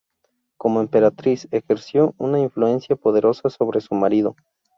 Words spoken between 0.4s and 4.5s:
Como emperatriz, ejerció una influencia poderosa sobre su marido.